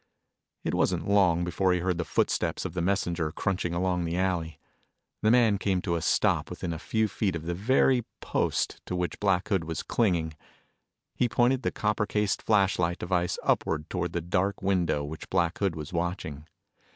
[0.63, 4.59] It wasn't long before he heard the footsteps of the messenger crunching along the alley.
[5.21, 8.95] The man came to a stop within a few feet of the very post to
[8.95, 10.33] which Black Hood was clinging.
[11.13, 15.75] He pointed the copper cased flashlight device upward toward the dark window which Black Hood
[15.75, 16.47] was watching.